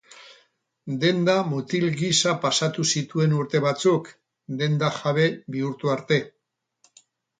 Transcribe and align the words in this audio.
Denda 1.03 1.33
mutil 1.49 1.85
gisa 1.99 2.33
pasatu 2.45 2.85
zituen 2.93 3.37
urte 3.43 3.61
batzuk, 3.69 4.09
denda 4.63 4.93
jabe 4.99 5.29
bihurtu 5.57 5.93
arte. 5.99 6.23